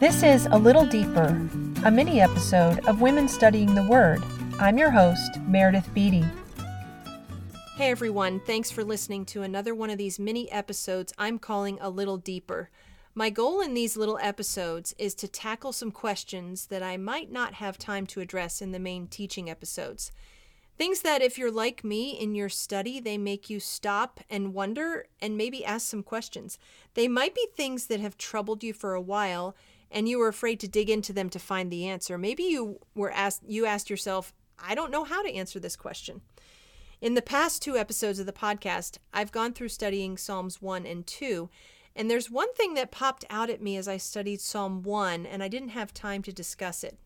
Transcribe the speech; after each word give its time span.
This 0.00 0.22
is 0.22 0.46
A 0.52 0.56
Little 0.56 0.86
Deeper, 0.86 1.26
a 1.84 1.90
mini 1.90 2.20
episode 2.20 2.86
of 2.86 3.00
Women 3.00 3.26
Studying 3.26 3.74
the 3.74 3.82
Word. 3.82 4.22
I'm 4.60 4.78
your 4.78 4.92
host, 4.92 5.40
Meredith 5.48 5.92
Beatty. 5.92 6.24
Hey 7.74 7.90
everyone, 7.90 8.38
thanks 8.38 8.70
for 8.70 8.84
listening 8.84 9.24
to 9.26 9.42
another 9.42 9.74
one 9.74 9.90
of 9.90 9.98
these 9.98 10.20
mini 10.20 10.48
episodes 10.52 11.12
I'm 11.18 11.40
calling 11.40 11.78
A 11.80 11.90
Little 11.90 12.16
Deeper. 12.16 12.70
My 13.16 13.28
goal 13.28 13.60
in 13.60 13.74
these 13.74 13.96
little 13.96 14.20
episodes 14.22 14.94
is 14.98 15.16
to 15.16 15.26
tackle 15.26 15.72
some 15.72 15.90
questions 15.90 16.66
that 16.66 16.84
I 16.84 16.96
might 16.96 17.32
not 17.32 17.54
have 17.54 17.76
time 17.76 18.06
to 18.06 18.20
address 18.20 18.62
in 18.62 18.70
the 18.70 18.78
main 18.78 19.08
teaching 19.08 19.50
episodes. 19.50 20.12
Things 20.76 21.00
that, 21.00 21.22
if 21.22 21.36
you're 21.36 21.50
like 21.50 21.82
me 21.82 22.10
in 22.10 22.36
your 22.36 22.48
study, 22.48 23.00
they 23.00 23.18
make 23.18 23.50
you 23.50 23.58
stop 23.58 24.20
and 24.30 24.54
wonder 24.54 25.06
and 25.20 25.36
maybe 25.36 25.64
ask 25.64 25.88
some 25.88 26.04
questions. 26.04 26.56
They 26.94 27.08
might 27.08 27.34
be 27.34 27.48
things 27.56 27.86
that 27.86 27.98
have 27.98 28.16
troubled 28.16 28.62
you 28.62 28.72
for 28.72 28.94
a 28.94 29.00
while 29.00 29.56
and 29.90 30.08
you 30.08 30.18
were 30.18 30.28
afraid 30.28 30.60
to 30.60 30.68
dig 30.68 30.90
into 30.90 31.12
them 31.12 31.30
to 31.30 31.38
find 31.38 31.70
the 31.70 31.86
answer. 31.86 32.18
Maybe 32.18 32.44
you 32.44 32.80
were 32.94 33.10
asked 33.10 33.42
you 33.46 33.66
asked 33.66 33.90
yourself, 33.90 34.32
I 34.58 34.74
don't 34.74 34.90
know 34.90 35.04
how 35.04 35.22
to 35.22 35.32
answer 35.32 35.60
this 35.60 35.76
question. 35.76 36.20
In 37.00 37.14
the 37.14 37.22
past 37.22 37.62
two 37.62 37.76
episodes 37.76 38.18
of 38.18 38.26
the 38.26 38.32
podcast, 38.32 38.98
I've 39.12 39.30
gone 39.30 39.52
through 39.52 39.68
studying 39.68 40.16
Psalms 40.16 40.60
1 40.60 40.84
and 40.84 41.06
2, 41.06 41.48
and 41.94 42.10
there's 42.10 42.30
one 42.30 42.52
thing 42.54 42.74
that 42.74 42.90
popped 42.90 43.24
out 43.30 43.50
at 43.50 43.62
me 43.62 43.76
as 43.76 43.86
I 43.86 43.96
studied 43.96 44.40
Psalm 44.40 44.82
1 44.82 45.26
and 45.26 45.42
I 45.42 45.48
didn't 45.48 45.70
have 45.70 45.94
time 45.94 46.22
to 46.22 46.32
discuss 46.32 46.82
it. 46.82 46.98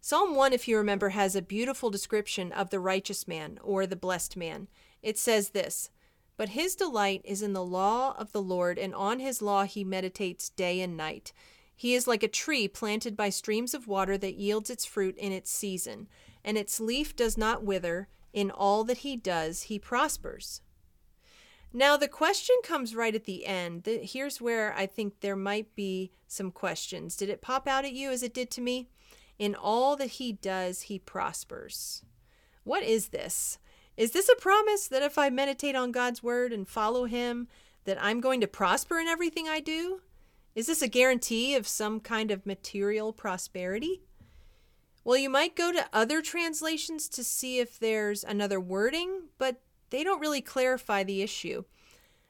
Psalm 0.00 0.34
1, 0.34 0.52
if 0.52 0.68
you 0.68 0.76
remember, 0.76 1.10
has 1.10 1.34
a 1.34 1.40
beautiful 1.40 1.88
description 1.88 2.52
of 2.52 2.68
the 2.68 2.78
righteous 2.78 3.26
man 3.26 3.58
or 3.62 3.86
the 3.86 3.96
blessed 3.96 4.36
man. 4.36 4.68
It 5.02 5.16
says 5.16 5.50
this 5.50 5.88
But 6.36 6.50
his 6.50 6.74
delight 6.74 7.22
is 7.24 7.40
in 7.40 7.54
the 7.54 7.64
law 7.64 8.14
of 8.18 8.32
the 8.32 8.42
Lord, 8.42 8.78
and 8.78 8.94
on 8.94 9.20
his 9.20 9.40
law 9.40 9.64
he 9.64 9.82
meditates 9.82 10.50
day 10.50 10.82
and 10.82 10.94
night. 10.94 11.32
He 11.76 11.94
is 11.94 12.06
like 12.06 12.22
a 12.22 12.28
tree 12.28 12.68
planted 12.68 13.16
by 13.16 13.30
streams 13.30 13.74
of 13.74 13.88
water 13.88 14.16
that 14.18 14.36
yields 14.36 14.70
its 14.70 14.84
fruit 14.84 15.16
in 15.16 15.32
its 15.32 15.50
season, 15.50 16.08
and 16.44 16.56
its 16.56 16.80
leaf 16.80 17.16
does 17.16 17.36
not 17.36 17.64
wither. 17.64 18.08
In 18.32 18.50
all 18.50 18.84
that 18.84 18.98
he 18.98 19.16
does, 19.16 19.62
he 19.62 19.78
prospers. 19.78 20.60
Now, 21.72 21.96
the 21.96 22.08
question 22.08 22.56
comes 22.62 22.94
right 22.94 23.14
at 23.14 23.24
the 23.24 23.46
end. 23.46 23.86
Here's 23.86 24.40
where 24.40 24.72
I 24.76 24.86
think 24.86 25.20
there 25.20 25.36
might 25.36 25.74
be 25.74 26.12
some 26.28 26.52
questions. 26.52 27.16
Did 27.16 27.28
it 27.28 27.42
pop 27.42 27.66
out 27.66 27.84
at 27.84 27.92
you 27.92 28.10
as 28.10 28.22
it 28.22 28.34
did 28.34 28.50
to 28.52 28.60
me? 28.60 28.88
In 29.38 29.56
all 29.56 29.96
that 29.96 30.10
he 30.10 30.32
does, 30.32 30.82
he 30.82 31.00
prospers. 31.00 32.04
What 32.62 32.84
is 32.84 33.08
this? 33.08 33.58
Is 33.96 34.12
this 34.12 34.28
a 34.28 34.40
promise 34.40 34.86
that 34.88 35.02
if 35.02 35.18
I 35.18 35.30
meditate 35.30 35.74
on 35.74 35.92
God's 35.92 36.22
word 36.22 36.52
and 36.52 36.66
follow 36.66 37.04
him, 37.04 37.48
that 37.84 38.02
I'm 38.02 38.20
going 38.20 38.40
to 38.40 38.46
prosper 38.46 38.98
in 38.98 39.08
everything 39.08 39.48
I 39.48 39.60
do? 39.60 40.00
Is 40.54 40.66
this 40.66 40.82
a 40.82 40.88
guarantee 40.88 41.56
of 41.56 41.66
some 41.66 41.98
kind 41.98 42.30
of 42.30 42.46
material 42.46 43.12
prosperity? 43.12 44.02
Well, 45.02 45.18
you 45.18 45.28
might 45.28 45.56
go 45.56 45.72
to 45.72 45.88
other 45.92 46.22
translations 46.22 47.08
to 47.10 47.24
see 47.24 47.58
if 47.58 47.78
there's 47.78 48.22
another 48.22 48.60
wording, 48.60 49.24
but 49.36 49.60
they 49.90 50.04
don't 50.04 50.20
really 50.20 50.40
clarify 50.40 51.02
the 51.02 51.22
issue. 51.22 51.64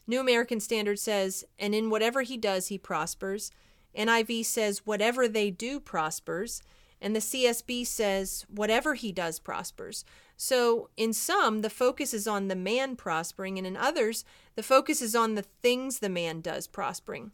New 0.07 0.21
American 0.21 0.59
Standard 0.59 0.99
says, 0.99 1.45
and 1.59 1.75
in 1.75 1.91
whatever 1.91 2.23
he 2.23 2.37
does, 2.37 2.69
he 2.69 2.79
prospers. 2.79 3.51
NIV 3.97 4.45
says, 4.45 4.87
whatever 4.87 5.29
they 5.29 5.51
do 5.51 5.79
prospers. 5.79 6.63
And 7.01 7.15
the 7.15 7.21
CSB 7.21 7.87
says, 7.87 8.45
whatever 8.49 8.95
he 8.95 9.13
does 9.13 9.39
prospers. 9.39 10.05
So, 10.37 10.89
in 10.97 11.13
some, 11.13 11.61
the 11.61 11.71
focus 11.71 12.13
is 12.13 12.27
on 12.27 12.49
the 12.49 12.57
man 12.57 12.97
prospering, 12.97 13.57
and 13.59 13.67
in 13.67 13.77
others, 13.77 14.25
the 14.57 14.63
focus 14.63 15.01
is 15.01 15.15
on 15.15 15.35
the 15.35 15.45
things 15.63 15.99
the 15.99 16.09
man 16.09 16.41
does 16.41 16.67
prospering. 16.67 17.31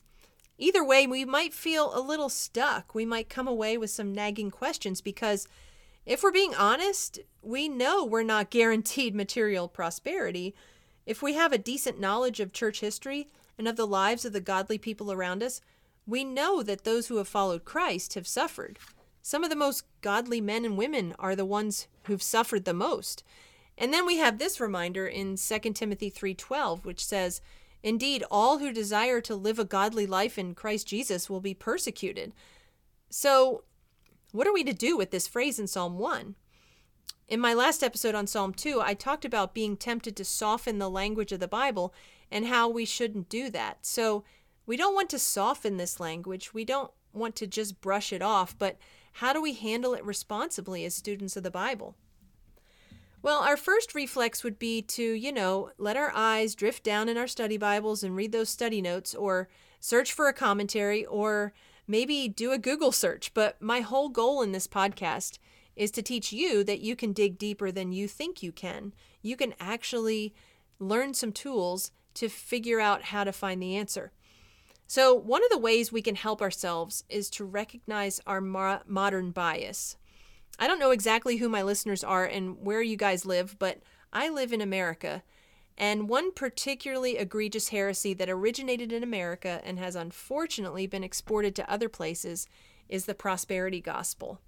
Either 0.62 0.84
way, 0.84 1.06
we 1.06 1.24
might 1.24 1.54
feel 1.54 1.90
a 1.94 2.02
little 2.02 2.28
stuck. 2.28 2.94
We 2.94 3.06
might 3.06 3.30
come 3.30 3.48
away 3.48 3.78
with 3.78 3.88
some 3.88 4.12
nagging 4.12 4.50
questions 4.50 5.00
because, 5.00 5.48
if 6.04 6.22
we're 6.22 6.30
being 6.30 6.54
honest, 6.54 7.18
we 7.40 7.66
know 7.66 8.04
we're 8.04 8.22
not 8.22 8.50
guaranteed 8.50 9.14
material 9.14 9.68
prosperity. 9.68 10.54
If 11.06 11.22
we 11.22 11.32
have 11.32 11.54
a 11.54 11.58
decent 11.58 11.98
knowledge 11.98 12.40
of 12.40 12.52
church 12.52 12.80
history 12.80 13.28
and 13.56 13.66
of 13.66 13.76
the 13.76 13.86
lives 13.86 14.26
of 14.26 14.34
the 14.34 14.40
godly 14.40 14.76
people 14.76 15.10
around 15.10 15.42
us, 15.42 15.62
we 16.06 16.24
know 16.24 16.62
that 16.62 16.84
those 16.84 17.06
who 17.06 17.16
have 17.16 17.28
followed 17.28 17.64
Christ 17.64 18.12
have 18.12 18.28
suffered. 18.28 18.78
Some 19.22 19.42
of 19.42 19.48
the 19.48 19.56
most 19.56 19.84
godly 20.02 20.42
men 20.42 20.66
and 20.66 20.76
women 20.76 21.14
are 21.18 21.34
the 21.34 21.46
ones 21.46 21.88
who've 22.02 22.22
suffered 22.22 22.66
the 22.66 22.74
most. 22.74 23.24
And 23.78 23.94
then 23.94 24.04
we 24.04 24.18
have 24.18 24.36
this 24.36 24.60
reminder 24.60 25.06
in 25.06 25.38
2 25.38 25.72
Timothy 25.72 26.10
3:12 26.10 26.84
which 26.84 27.02
says, 27.02 27.40
"Indeed, 27.82 28.24
all 28.30 28.58
who 28.58 28.72
desire 28.72 29.20
to 29.22 29.34
live 29.34 29.58
a 29.58 29.64
godly 29.64 30.06
life 30.06 30.38
in 30.38 30.54
Christ 30.54 30.86
Jesus 30.86 31.30
will 31.30 31.40
be 31.40 31.54
persecuted." 31.54 32.32
So, 33.08 33.64
what 34.32 34.46
are 34.46 34.52
we 34.52 34.64
to 34.64 34.72
do 34.72 34.96
with 34.96 35.10
this 35.10 35.26
phrase 35.26 35.58
in 35.58 35.66
Psalm 35.66 35.98
1? 35.98 36.36
In 37.28 37.40
my 37.40 37.54
last 37.54 37.82
episode 37.82 38.14
on 38.14 38.26
Psalm 38.26 38.52
2, 38.52 38.80
I 38.80 38.94
talked 38.94 39.24
about 39.24 39.54
being 39.54 39.76
tempted 39.76 40.16
to 40.16 40.24
soften 40.24 40.78
the 40.78 40.90
language 40.90 41.32
of 41.32 41.40
the 41.40 41.48
Bible 41.48 41.94
and 42.30 42.46
how 42.46 42.68
we 42.68 42.84
shouldn't 42.84 43.28
do 43.28 43.50
that. 43.50 43.86
So, 43.86 44.24
we 44.66 44.76
don't 44.76 44.94
want 44.94 45.10
to 45.10 45.18
soften 45.18 45.76
this 45.76 45.98
language. 45.98 46.54
We 46.54 46.64
don't 46.64 46.92
want 47.12 47.34
to 47.36 47.46
just 47.46 47.80
brush 47.80 48.12
it 48.12 48.22
off, 48.22 48.56
but 48.56 48.78
how 49.14 49.32
do 49.32 49.42
we 49.42 49.54
handle 49.54 49.94
it 49.94 50.04
responsibly 50.04 50.84
as 50.84 50.94
students 50.94 51.36
of 51.36 51.42
the 51.42 51.50
Bible? 51.50 51.96
Well, 53.30 53.44
our 53.44 53.56
first 53.56 53.94
reflex 53.94 54.42
would 54.42 54.58
be 54.58 54.82
to, 54.82 55.04
you 55.04 55.30
know, 55.30 55.70
let 55.78 55.96
our 55.96 56.10
eyes 56.12 56.56
drift 56.56 56.82
down 56.82 57.08
in 57.08 57.16
our 57.16 57.28
study 57.28 57.56
Bibles 57.56 58.02
and 58.02 58.16
read 58.16 58.32
those 58.32 58.48
study 58.48 58.82
notes 58.82 59.14
or 59.14 59.48
search 59.78 60.12
for 60.12 60.26
a 60.26 60.32
commentary 60.32 61.06
or 61.06 61.52
maybe 61.86 62.26
do 62.26 62.50
a 62.50 62.58
Google 62.58 62.90
search. 62.90 63.32
But 63.32 63.62
my 63.62 63.82
whole 63.82 64.08
goal 64.08 64.42
in 64.42 64.50
this 64.50 64.66
podcast 64.66 65.38
is 65.76 65.92
to 65.92 66.02
teach 66.02 66.32
you 66.32 66.64
that 66.64 66.80
you 66.80 66.96
can 66.96 67.12
dig 67.12 67.38
deeper 67.38 67.70
than 67.70 67.92
you 67.92 68.08
think 68.08 68.42
you 68.42 68.50
can. 68.50 68.94
You 69.22 69.36
can 69.36 69.54
actually 69.60 70.34
learn 70.80 71.14
some 71.14 71.30
tools 71.30 71.92
to 72.14 72.28
figure 72.28 72.80
out 72.80 73.02
how 73.02 73.22
to 73.22 73.30
find 73.30 73.62
the 73.62 73.76
answer. 73.76 74.10
So, 74.88 75.14
one 75.14 75.44
of 75.44 75.50
the 75.50 75.58
ways 75.58 75.92
we 75.92 76.02
can 76.02 76.16
help 76.16 76.42
ourselves 76.42 77.04
is 77.08 77.30
to 77.30 77.44
recognize 77.44 78.20
our 78.26 78.40
mo- 78.40 78.80
modern 78.88 79.30
bias. 79.30 79.96
I 80.60 80.68
don't 80.68 80.78
know 80.78 80.92
exactly 80.92 81.38
who 81.38 81.48
my 81.48 81.62
listeners 81.62 82.04
are 82.04 82.24
and 82.24 82.64
where 82.64 82.82
you 82.82 82.96
guys 82.96 83.26
live, 83.26 83.58
but 83.58 83.80
I 84.12 84.28
live 84.28 84.52
in 84.52 84.60
America. 84.60 85.24
And 85.76 86.08
one 86.08 86.32
particularly 86.32 87.16
egregious 87.16 87.70
heresy 87.70 88.14
that 88.14 88.30
originated 88.30 88.92
in 88.92 89.02
America 89.02 89.60
and 89.64 89.78
has 89.78 89.96
unfortunately 89.96 90.86
been 90.86 91.02
exported 91.02 91.56
to 91.56 91.68
other 91.68 91.88
places 91.88 92.46
is 92.88 93.06
the 93.06 93.14
prosperity 93.14 93.80
gospel. 93.80 94.40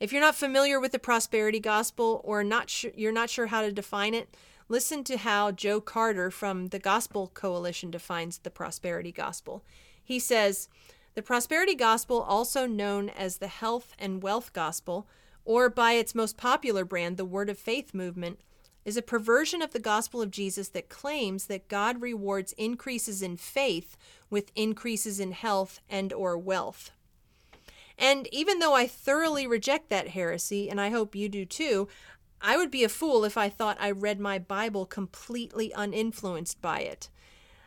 If 0.00 0.10
you're 0.10 0.20
not 0.20 0.34
familiar 0.34 0.80
with 0.80 0.90
the 0.90 0.98
prosperity 0.98 1.60
gospel 1.60 2.20
or 2.24 2.42
not 2.42 2.82
you're 2.96 3.12
not 3.12 3.30
sure 3.30 3.46
how 3.46 3.62
to 3.62 3.70
define 3.70 4.14
it, 4.14 4.34
Listen 4.68 5.04
to 5.04 5.18
how 5.18 5.50
Joe 5.50 5.80
Carter 5.80 6.30
from 6.30 6.68
the 6.68 6.78
Gospel 6.78 7.30
Coalition 7.34 7.90
defines 7.90 8.38
the 8.38 8.50
prosperity 8.50 9.12
gospel. 9.12 9.62
He 10.02 10.18
says, 10.18 10.68
The 11.14 11.22
prosperity 11.22 11.74
gospel, 11.74 12.22
also 12.22 12.66
known 12.66 13.10
as 13.10 13.36
the 13.36 13.48
health 13.48 13.94
and 13.98 14.22
wealth 14.22 14.54
gospel, 14.54 15.06
or 15.44 15.68
by 15.68 15.92
its 15.92 16.14
most 16.14 16.36
popular 16.36 16.84
brand, 16.84 17.16
the 17.16 17.24
Word 17.24 17.50
of 17.50 17.58
Faith 17.58 17.94
movement, 17.94 18.40
is 18.84 18.96
a 18.96 19.02
perversion 19.02 19.62
of 19.62 19.72
the 19.72 19.78
gospel 19.78 20.20
of 20.20 20.30
Jesus 20.30 20.68
that 20.68 20.88
claims 20.88 21.46
that 21.46 21.68
God 21.68 22.02
rewards 22.02 22.52
increases 22.52 23.22
in 23.22 23.36
faith 23.36 23.96
with 24.28 24.52
increases 24.54 25.20
in 25.20 25.32
health 25.32 25.80
and 25.88 26.12
or 26.12 26.36
wealth. 26.36 26.90
And 27.98 28.28
even 28.32 28.58
though 28.58 28.74
I 28.74 28.86
thoroughly 28.86 29.46
reject 29.46 29.88
that 29.88 30.08
heresy, 30.08 30.68
and 30.68 30.80
I 30.80 30.90
hope 30.90 31.14
you 31.14 31.28
do 31.28 31.44
too, 31.44 31.88
I 32.40 32.56
would 32.56 32.70
be 32.70 32.84
a 32.84 32.88
fool 32.88 33.24
if 33.24 33.38
I 33.38 33.48
thought 33.48 33.78
I 33.80 33.90
read 33.90 34.20
my 34.20 34.38
Bible 34.38 34.84
completely 34.84 35.72
uninfluenced 35.72 36.60
by 36.60 36.80
it. 36.80 37.08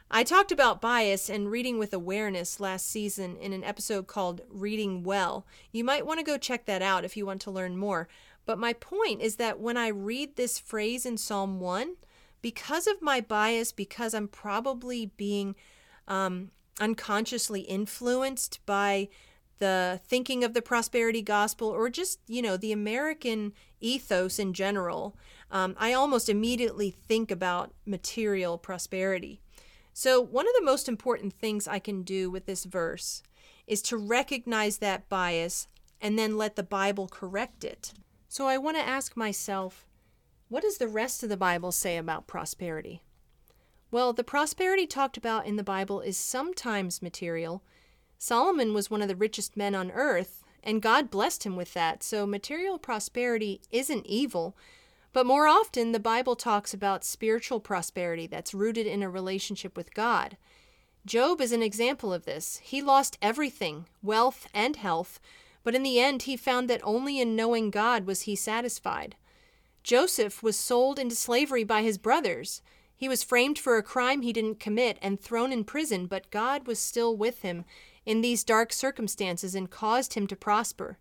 I 0.09 0.23
talked 0.23 0.53
about 0.53 0.79
bias 0.79 1.29
and 1.29 1.51
reading 1.51 1.77
with 1.77 1.93
awareness 1.93 2.61
last 2.61 2.89
season 2.89 3.35
in 3.35 3.51
an 3.51 3.65
episode 3.65 4.07
called 4.07 4.39
Reading 4.49 5.03
Well. 5.03 5.45
You 5.73 5.83
might 5.83 6.05
want 6.05 6.19
to 6.19 6.25
go 6.25 6.37
check 6.37 6.65
that 6.65 6.81
out 6.81 7.03
if 7.03 7.17
you 7.17 7.25
want 7.25 7.41
to 7.41 7.51
learn 7.51 7.75
more. 7.75 8.07
But 8.45 8.57
my 8.57 8.71
point 8.71 9.21
is 9.21 9.35
that 9.35 9.59
when 9.59 9.75
I 9.75 9.89
read 9.89 10.37
this 10.37 10.59
phrase 10.59 11.05
in 11.05 11.17
Psalm 11.17 11.59
1, 11.59 11.97
because 12.41 12.87
of 12.87 13.01
my 13.01 13.19
bias, 13.19 13.73
because 13.73 14.13
I'm 14.13 14.29
probably 14.29 15.07
being 15.17 15.55
um, 16.07 16.51
unconsciously 16.79 17.61
influenced 17.61 18.65
by 18.65 19.09
the 19.59 19.99
thinking 20.07 20.41
of 20.45 20.53
the 20.53 20.61
prosperity 20.61 21.21
gospel 21.21 21.67
or 21.67 21.89
just, 21.89 22.19
you 22.27 22.41
know, 22.41 22.55
the 22.55 22.71
American 22.71 23.51
ethos 23.81 24.39
in 24.39 24.53
general, 24.53 25.17
um, 25.51 25.75
I 25.77 25.91
almost 25.91 26.29
immediately 26.29 26.91
think 26.91 27.29
about 27.29 27.73
material 27.85 28.57
prosperity. 28.57 29.41
So, 29.99 30.21
one 30.21 30.47
of 30.47 30.53
the 30.53 30.63
most 30.63 30.87
important 30.87 31.33
things 31.33 31.67
I 31.67 31.79
can 31.79 32.03
do 32.03 32.29
with 32.29 32.45
this 32.45 32.65
verse 32.65 33.23
is 33.65 33.81
to 33.81 33.97
recognize 33.97 34.77
that 34.77 35.09
bias 35.09 35.67
and 35.99 36.19
then 36.19 36.37
let 36.37 36.55
the 36.55 36.61
Bible 36.61 37.07
correct 37.07 37.63
it. 37.63 37.93
So, 38.29 38.45
I 38.45 38.59
want 38.59 38.77
to 38.77 38.87
ask 38.87 39.17
myself, 39.17 39.87
what 40.49 40.61
does 40.61 40.77
the 40.77 40.87
rest 40.87 41.23
of 41.23 41.29
the 41.29 41.35
Bible 41.35 41.71
say 41.71 41.97
about 41.97 42.27
prosperity? 42.27 43.01
Well, 43.89 44.13
the 44.13 44.23
prosperity 44.23 44.85
talked 44.85 45.17
about 45.17 45.47
in 45.47 45.55
the 45.55 45.63
Bible 45.63 46.01
is 46.01 46.15
sometimes 46.15 47.01
material, 47.01 47.63
Solomon 48.19 48.75
was 48.75 48.91
one 48.91 49.01
of 49.01 49.07
the 49.07 49.15
richest 49.15 49.57
men 49.57 49.73
on 49.73 49.89
earth, 49.89 50.43
and 50.63 50.79
God 50.79 51.09
blessed 51.09 51.43
him 51.43 51.55
with 51.55 51.73
that. 51.73 52.03
So 52.03 52.27
material 52.27 52.77
prosperity 52.77 53.61
isn't 53.71 54.05
evil. 54.05 54.55
But 55.13 55.25
more 55.25 55.47
often, 55.47 55.91
the 55.91 55.99
Bible 55.99 56.35
talks 56.35 56.73
about 56.73 57.03
spiritual 57.03 57.59
prosperity 57.59 58.27
that's 58.27 58.53
rooted 58.53 58.85
in 58.85 59.01
a 59.01 59.09
relationship 59.09 59.75
with 59.75 59.93
God. 59.93 60.37
Job 61.05 61.39
is 61.39 61.51
an 61.51 61.63
example 61.63 62.13
of 62.13 62.25
this. 62.25 62.57
He 62.63 62.81
lost 62.81 63.17
everything, 63.21 63.85
wealth 64.03 64.47
and 64.53 64.75
health, 64.75 65.19
but 65.63 65.73
in 65.73 65.83
the 65.83 65.99
end, 65.99 66.23
he 66.23 66.37
found 66.37 66.69
that 66.69 66.81
only 66.83 67.19
in 67.19 67.35
knowing 67.35 67.71
God 67.71 68.05
was 68.05 68.21
he 68.21 68.35
satisfied. 68.35 69.15
Joseph 69.83 70.43
was 70.43 70.57
sold 70.57 70.99
into 70.99 71.15
slavery 71.15 71.63
by 71.63 71.81
his 71.81 71.97
brothers. 71.97 72.61
He 72.95 73.07
was 73.07 73.23
framed 73.23 73.57
for 73.57 73.77
a 73.77 73.83
crime 73.83 74.21
he 74.21 74.33
didn't 74.33 74.59
commit 74.59 74.97
and 75.01 75.19
thrown 75.19 75.53
in 75.53 75.63
prison, 75.63 76.07
but 76.07 76.29
God 76.29 76.67
was 76.67 76.79
still 76.79 77.15
with 77.15 77.41
him 77.41 77.63
in 78.05 78.21
these 78.21 78.43
dark 78.43 78.73
circumstances 78.73 79.55
and 79.55 79.69
caused 79.69 80.15
him 80.15 80.27
to 80.27 80.35
prosper. 80.35 80.97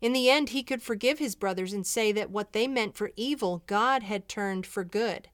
In 0.00 0.12
the 0.12 0.30
end, 0.30 0.50
he 0.50 0.62
could 0.62 0.82
forgive 0.82 1.18
his 1.18 1.34
brothers 1.34 1.72
and 1.72 1.86
say 1.86 2.10
that 2.12 2.30
what 2.30 2.52
they 2.52 2.66
meant 2.66 2.96
for 2.96 3.12
evil, 3.16 3.62
God 3.66 4.02
had 4.02 4.28
turned 4.28 4.66
for 4.66 4.82
good. 4.84 5.28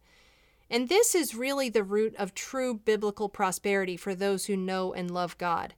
And 0.69 0.89
this 0.89 1.15
is 1.15 1.35
really 1.35 1.69
the 1.69 1.85
root 1.85 2.15
of 2.17 2.35
true 2.35 2.75
biblical 2.75 3.29
prosperity 3.29 3.97
for 3.97 4.15
those 4.15 4.47
who 4.47 4.57
know 4.57 4.93
and 4.93 5.11
love 5.11 5.39
God. 5.39 5.75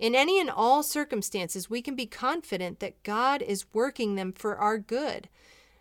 In 0.00 0.16
any 0.16 0.40
and 0.40 0.50
all 0.50 0.82
circumstances, 0.82 1.70
we 1.70 1.80
can 1.80 1.94
be 1.94 2.06
confident 2.06 2.80
that 2.80 3.04
God 3.04 3.40
is 3.40 3.72
working 3.72 4.16
them 4.16 4.32
for 4.32 4.56
our 4.56 4.76
good. 4.78 5.28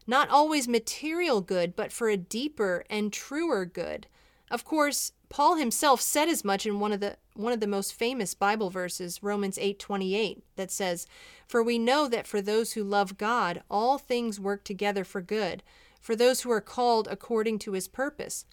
Not 0.06 0.30
always 0.30 0.68
material 0.68 1.42
good, 1.42 1.76
but 1.76 1.92
for 1.92 2.10
a 2.10 2.18
deeper 2.18 2.86
and 2.88 3.12
truer 3.12 3.66
good. 3.66 4.06
Of 4.52 4.64
course, 4.64 5.14
Paul 5.30 5.56
himself 5.56 6.02
said 6.02 6.28
as 6.28 6.46
much 6.46 6.68
in 6.68 6.80
one 6.80 6.92
of 6.92 7.00
the 7.00 7.18
one 7.36 7.54
of 7.54 7.60
the 7.60 7.68
most 7.68 7.94
famous 7.94 8.34
Bible 8.34 8.70
verses, 8.70 9.24
Romans 9.24 9.58
8:28, 9.58 10.44
that 10.56 10.72
says, 10.72 11.08
"For 11.48 11.64
we 11.64 11.80
know 11.80 12.08
that 12.08 12.28
for 12.28 12.42
those 12.42 12.74
who 12.74 12.84
love 12.84 13.18
God, 13.18 13.64
all 13.70 13.98
things 13.98 14.40
work 14.40 14.64
together 14.64 15.04
for 15.04 15.22
good, 15.22 15.64
for 16.00 16.16
those 16.16 16.42
who 16.42 16.52
are 16.52 16.62
called 16.62 17.08
according 17.08 17.60
to 17.60 17.74
his 17.74 17.88
purpose." 17.88 18.46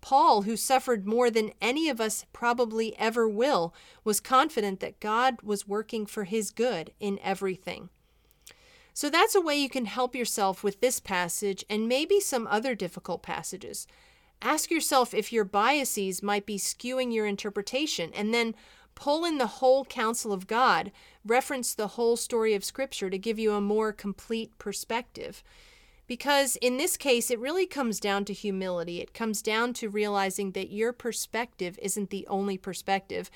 Paul, 0.00 0.42
who 0.42 0.56
suffered 0.56 1.06
more 1.06 1.30
than 1.30 1.52
any 1.60 1.88
of 1.88 2.00
us 2.00 2.24
probably 2.32 2.96
ever 2.96 3.28
will, 3.28 3.74
was 4.02 4.20
confident 4.20 4.80
that 4.80 5.00
God 5.00 5.42
was 5.42 5.68
working 5.68 6.06
for 6.06 6.24
his 6.24 6.50
good 6.50 6.92
in 7.00 7.18
everything. 7.18 7.90
So 8.94 9.10
that's 9.10 9.34
a 9.34 9.40
way 9.40 9.56
you 9.56 9.68
can 9.68 9.84
help 9.84 10.14
yourself 10.14 10.64
with 10.64 10.80
this 10.80 11.00
passage 11.00 11.64
and 11.68 11.88
maybe 11.88 12.20
some 12.20 12.46
other 12.46 12.74
difficult 12.74 13.22
passages. 13.22 13.86
Ask 14.42 14.70
yourself 14.70 15.12
if 15.12 15.32
your 15.32 15.44
biases 15.44 16.22
might 16.22 16.46
be 16.46 16.56
skewing 16.56 17.12
your 17.12 17.26
interpretation, 17.26 18.10
and 18.14 18.32
then 18.32 18.54
pull 18.94 19.24
in 19.24 19.38
the 19.38 19.46
whole 19.46 19.84
counsel 19.84 20.32
of 20.32 20.46
God, 20.46 20.92
reference 21.24 21.74
the 21.74 21.88
whole 21.88 22.16
story 22.16 22.54
of 22.54 22.64
Scripture 22.64 23.10
to 23.10 23.18
give 23.18 23.38
you 23.38 23.52
a 23.52 23.60
more 23.60 23.92
complete 23.92 24.56
perspective. 24.58 25.42
Because 26.06 26.56
in 26.56 26.76
this 26.76 26.96
case, 26.96 27.30
it 27.30 27.38
really 27.38 27.66
comes 27.66 28.00
down 28.00 28.24
to 28.24 28.32
humility. 28.32 29.00
It 29.00 29.14
comes 29.14 29.42
down 29.42 29.74
to 29.74 29.88
realizing 29.88 30.52
that 30.52 30.72
your 30.72 30.92
perspective 30.92 31.78
isn't 31.80 32.10
the 32.10 32.26
only 32.26 32.58
perspective. 32.58 33.30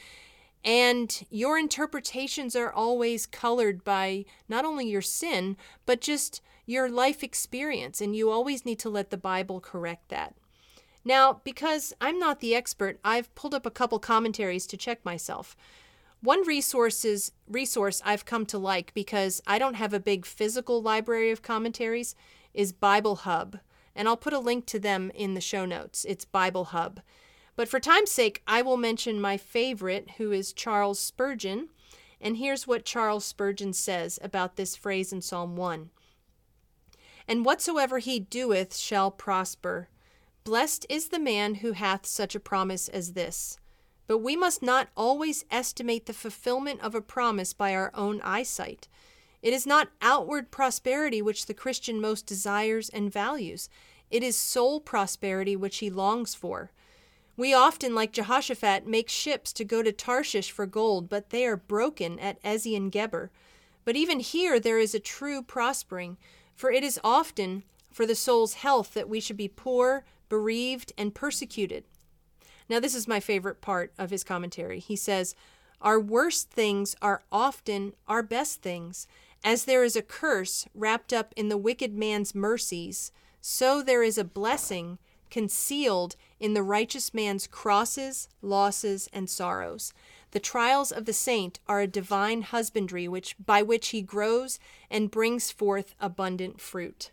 And 0.64 1.24
your 1.30 1.58
interpretations 1.58 2.56
are 2.56 2.72
always 2.72 3.26
colored 3.26 3.84
by 3.84 4.24
not 4.48 4.64
only 4.64 4.88
your 4.88 5.02
sin, 5.02 5.56
but 5.86 6.00
just 6.00 6.40
your 6.66 6.88
life 6.88 7.22
experience. 7.22 8.00
And 8.00 8.16
you 8.16 8.30
always 8.30 8.64
need 8.64 8.80
to 8.80 8.90
let 8.90 9.10
the 9.10 9.16
Bible 9.18 9.60
correct 9.60 10.08
that. 10.08 10.34
Now, 11.04 11.40
because 11.44 11.92
I'm 12.00 12.18
not 12.18 12.40
the 12.40 12.54
expert, 12.54 12.98
I've 13.04 13.34
pulled 13.34 13.54
up 13.54 13.66
a 13.66 13.70
couple 13.70 13.98
commentaries 13.98 14.66
to 14.68 14.76
check 14.76 15.04
myself. 15.04 15.54
One 16.22 16.46
resources 16.46 17.32
resource 17.46 18.00
I've 18.04 18.24
come 18.24 18.46
to 18.46 18.58
like 18.58 18.94
because 18.94 19.42
I 19.46 19.58
don't 19.58 19.74
have 19.74 19.92
a 19.92 20.00
big 20.00 20.24
physical 20.24 20.80
library 20.80 21.30
of 21.30 21.42
commentaries 21.42 22.14
is 22.54 22.72
Bible 22.72 23.16
Hub, 23.16 23.58
and 23.94 24.08
I'll 24.08 24.16
put 24.16 24.32
a 24.32 24.38
link 24.38 24.64
to 24.66 24.78
them 24.78 25.10
in 25.14 25.34
the 25.34 25.42
show 25.42 25.66
notes. 25.66 26.06
It's 26.08 26.24
Bible 26.24 26.66
Hub. 26.66 27.00
But 27.56 27.68
for 27.68 27.78
time's 27.78 28.10
sake, 28.10 28.42
I 28.46 28.62
will 28.62 28.78
mention 28.78 29.20
my 29.20 29.36
favorite, 29.36 30.12
who 30.16 30.32
is 30.32 30.54
Charles 30.54 30.98
Spurgeon. 30.98 31.68
And 32.20 32.38
here's 32.38 32.66
what 32.66 32.86
Charles 32.86 33.26
Spurgeon 33.26 33.74
says 33.74 34.18
about 34.22 34.56
this 34.56 34.74
phrase 34.74 35.12
in 35.12 35.20
Psalm 35.20 35.56
1 35.56 35.90
And 37.28 37.44
whatsoever 37.44 37.98
he 37.98 38.18
doeth 38.18 38.74
shall 38.76 39.10
prosper. 39.10 39.88
Blessed 40.44 40.84
is 40.90 41.08
the 41.08 41.18
man 41.18 41.56
who 41.56 41.72
hath 41.72 42.04
such 42.04 42.34
a 42.34 42.40
promise 42.40 42.88
as 42.88 43.14
this. 43.14 43.56
But 44.06 44.18
we 44.18 44.36
must 44.36 44.62
not 44.62 44.90
always 44.94 45.46
estimate 45.50 46.04
the 46.04 46.12
fulfillment 46.12 46.82
of 46.82 46.94
a 46.94 47.00
promise 47.00 47.54
by 47.54 47.74
our 47.74 47.90
own 47.94 48.20
eyesight. 48.20 48.86
It 49.40 49.54
is 49.54 49.66
not 49.66 49.88
outward 50.02 50.50
prosperity 50.50 51.22
which 51.22 51.46
the 51.46 51.54
Christian 51.54 51.98
most 51.98 52.26
desires 52.26 52.90
and 52.90 53.10
values. 53.10 53.70
It 54.10 54.22
is 54.22 54.36
soul 54.36 54.80
prosperity 54.80 55.56
which 55.56 55.78
he 55.78 55.88
longs 55.88 56.34
for. 56.34 56.70
We 57.38 57.54
often, 57.54 57.94
like 57.94 58.12
Jehoshaphat, 58.12 58.86
make 58.86 59.08
ships 59.08 59.50
to 59.54 59.64
go 59.64 59.82
to 59.82 59.92
Tarshish 59.92 60.50
for 60.50 60.66
gold, 60.66 61.08
but 61.08 61.30
they 61.30 61.46
are 61.46 61.56
broken 61.56 62.18
at 62.18 62.42
Ezion 62.42 62.90
Geber. 62.90 63.30
But 63.86 63.96
even 63.96 64.20
here 64.20 64.60
there 64.60 64.78
is 64.78 64.94
a 64.94 65.00
true 65.00 65.42
prospering, 65.42 66.18
for 66.54 66.70
it 66.70 66.84
is 66.84 67.00
often 67.02 67.62
for 67.90 68.04
the 68.04 68.14
soul's 68.14 68.54
health 68.54 68.92
that 68.92 69.08
we 69.08 69.20
should 69.20 69.38
be 69.38 69.48
poor, 69.48 70.04
bereaved, 70.28 70.92
and 70.96 71.14
persecuted. 71.14 71.84
Now, 72.68 72.80
this 72.80 72.94
is 72.94 73.08
my 73.08 73.20
favorite 73.20 73.60
part 73.60 73.92
of 73.98 74.10
his 74.10 74.24
commentary. 74.24 74.78
He 74.78 74.96
says, 74.96 75.34
Our 75.80 76.00
worst 76.00 76.50
things 76.50 76.96
are 77.02 77.22
often 77.30 77.94
our 78.08 78.22
best 78.22 78.62
things. 78.62 79.06
As 79.42 79.66
there 79.66 79.84
is 79.84 79.96
a 79.96 80.02
curse 80.02 80.66
wrapped 80.74 81.12
up 81.12 81.34
in 81.36 81.48
the 81.48 81.58
wicked 81.58 81.94
man's 81.94 82.34
mercies, 82.34 83.12
so 83.42 83.82
there 83.82 84.02
is 84.02 84.16
a 84.16 84.24
blessing 84.24 84.98
concealed 85.30 86.16
in 86.40 86.54
the 86.54 86.62
righteous 86.62 87.12
man's 87.12 87.46
crosses, 87.46 88.28
losses, 88.40 89.08
and 89.12 89.28
sorrows. 89.28 89.92
The 90.30 90.40
trials 90.40 90.90
of 90.90 91.04
the 91.04 91.12
saint 91.12 91.60
are 91.66 91.80
a 91.80 91.86
divine 91.86 92.42
husbandry 92.42 93.06
which 93.06 93.36
by 93.44 93.60
which 93.60 93.88
he 93.88 94.00
grows 94.00 94.58
and 94.90 95.10
brings 95.10 95.50
forth 95.50 95.94
abundant 96.00 96.60
fruit. 96.60 97.10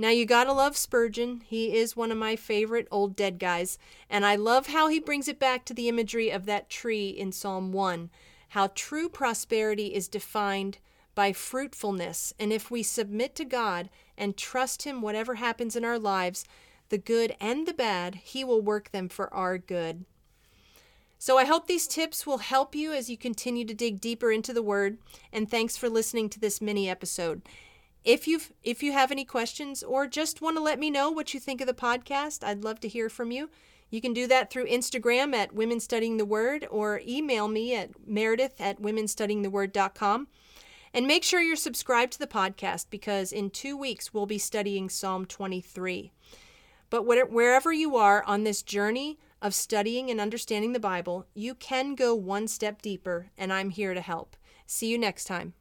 Now, 0.00 0.10
you 0.10 0.26
gotta 0.26 0.52
love 0.52 0.76
Spurgeon. 0.76 1.42
He 1.44 1.76
is 1.76 1.96
one 1.96 2.12
of 2.12 2.18
my 2.18 2.36
favorite 2.36 2.86
old 2.90 3.16
dead 3.16 3.40
guys. 3.40 3.78
And 4.08 4.24
I 4.24 4.36
love 4.36 4.68
how 4.68 4.86
he 4.86 5.00
brings 5.00 5.26
it 5.26 5.40
back 5.40 5.64
to 5.64 5.74
the 5.74 5.88
imagery 5.88 6.30
of 6.30 6.46
that 6.46 6.70
tree 6.70 7.08
in 7.08 7.32
Psalm 7.32 7.72
1. 7.72 8.08
How 8.50 8.68
true 8.74 9.08
prosperity 9.08 9.94
is 9.94 10.06
defined 10.06 10.78
by 11.18 11.32
fruitfulness. 11.32 12.32
And 12.38 12.52
if 12.52 12.70
we 12.70 12.84
submit 12.84 13.34
to 13.34 13.44
God 13.44 13.90
and 14.16 14.36
trust 14.36 14.84
Him, 14.84 15.02
whatever 15.02 15.34
happens 15.34 15.74
in 15.74 15.84
our 15.84 15.98
lives, 15.98 16.44
the 16.90 16.98
good 16.98 17.34
and 17.40 17.66
the 17.66 17.74
bad, 17.74 18.14
He 18.14 18.44
will 18.44 18.62
work 18.62 18.92
them 18.92 19.08
for 19.08 19.32
our 19.34 19.58
good. 19.58 20.04
So 21.18 21.36
I 21.36 21.44
hope 21.44 21.66
these 21.66 21.88
tips 21.88 22.24
will 22.24 22.38
help 22.38 22.76
you 22.76 22.92
as 22.92 23.10
you 23.10 23.18
continue 23.18 23.64
to 23.64 23.74
dig 23.74 24.00
deeper 24.00 24.30
into 24.30 24.52
the 24.52 24.62
Word. 24.62 24.98
And 25.32 25.50
thanks 25.50 25.76
for 25.76 25.88
listening 25.88 26.28
to 26.30 26.38
this 26.38 26.60
mini 26.60 26.88
episode. 26.88 27.42
If 28.04 28.26
you 28.26 28.40
if 28.62 28.82
you 28.82 28.92
have 28.92 29.10
any 29.10 29.24
questions 29.24 29.82
or 29.82 30.06
just 30.06 30.40
want 30.40 30.56
to 30.56 30.62
let 30.62 30.78
me 30.78 30.90
know 30.90 31.10
what 31.10 31.34
you 31.34 31.40
think 31.40 31.60
of 31.60 31.66
the 31.66 31.74
podcast, 31.74 32.44
I'd 32.44 32.64
love 32.64 32.80
to 32.80 32.88
hear 32.88 33.08
from 33.08 33.30
you. 33.30 33.50
You 33.90 34.00
can 34.00 34.12
do 34.12 34.26
that 34.26 34.50
through 34.50 34.66
Instagram 34.66 35.34
at 35.34 35.54
Women 35.54 35.80
Studying 35.80 36.16
the 36.16 36.24
Word 36.24 36.66
or 36.70 37.00
email 37.06 37.48
me 37.48 37.74
at 37.74 37.90
meredith 38.06 38.60
at 38.60 38.80
womenstudyingtheword.com. 38.80 40.28
And 40.94 41.06
make 41.06 41.22
sure 41.22 41.40
you're 41.40 41.56
subscribed 41.56 42.12
to 42.14 42.18
the 42.18 42.26
podcast 42.26 42.86
because 42.90 43.32
in 43.32 43.50
two 43.50 43.76
weeks 43.76 44.12
we'll 44.12 44.26
be 44.26 44.38
studying 44.38 44.88
Psalm 44.88 45.26
23. 45.26 46.12
But 46.90 47.04
wherever 47.04 47.72
you 47.72 47.96
are 47.96 48.24
on 48.24 48.44
this 48.44 48.62
journey 48.62 49.18
of 49.42 49.54
studying 49.54 50.10
and 50.10 50.20
understanding 50.20 50.72
the 50.72 50.80
Bible, 50.80 51.26
you 51.34 51.54
can 51.54 51.94
go 51.94 52.14
one 52.14 52.48
step 52.48 52.80
deeper, 52.80 53.30
and 53.36 53.52
I'm 53.52 53.70
here 53.70 53.92
to 53.92 54.00
help. 54.00 54.36
See 54.66 54.88
you 54.88 54.98
next 54.98 55.24
time. 55.26 55.52